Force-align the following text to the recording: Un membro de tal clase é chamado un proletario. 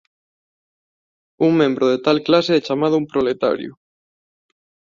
Un 1.49 1.53
membro 1.61 1.85
de 1.91 1.97
tal 2.05 2.17
clase 2.27 2.51
é 2.59 2.65
chamado 2.67 2.99
un 3.01 3.05
proletario. 3.13 3.71